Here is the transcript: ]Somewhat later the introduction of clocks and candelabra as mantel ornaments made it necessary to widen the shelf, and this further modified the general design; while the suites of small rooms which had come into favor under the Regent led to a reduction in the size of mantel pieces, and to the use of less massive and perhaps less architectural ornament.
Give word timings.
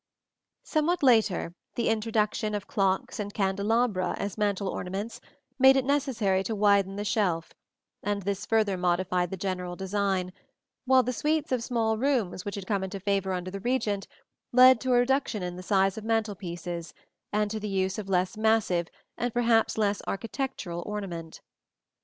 ]Somewhat 0.63 1.03
later 1.03 1.53
the 1.75 1.87
introduction 1.87 2.55
of 2.55 2.65
clocks 2.65 3.19
and 3.19 3.31
candelabra 3.31 4.15
as 4.17 4.35
mantel 4.35 4.67
ornaments 4.67 5.21
made 5.59 5.75
it 5.77 5.85
necessary 5.85 6.41
to 6.45 6.55
widen 6.55 6.95
the 6.95 7.05
shelf, 7.05 7.53
and 8.01 8.23
this 8.23 8.47
further 8.47 8.77
modified 8.77 9.29
the 9.29 9.37
general 9.37 9.75
design; 9.75 10.33
while 10.85 11.03
the 11.03 11.13
suites 11.13 11.51
of 11.51 11.63
small 11.63 11.99
rooms 11.99 12.43
which 12.45 12.55
had 12.55 12.65
come 12.65 12.83
into 12.83 12.99
favor 12.99 13.31
under 13.31 13.51
the 13.51 13.59
Regent 13.59 14.07
led 14.51 14.81
to 14.81 14.89
a 14.91 14.97
reduction 14.99 15.43
in 15.43 15.55
the 15.55 15.61
size 15.61 15.99
of 15.99 16.03
mantel 16.03 16.33
pieces, 16.33 16.95
and 17.31 17.51
to 17.51 17.59
the 17.59 17.69
use 17.69 17.99
of 17.99 18.09
less 18.09 18.35
massive 18.35 18.87
and 19.19 19.31
perhaps 19.35 19.77
less 19.77 20.01
architectural 20.07 20.81
ornament. 20.87 21.41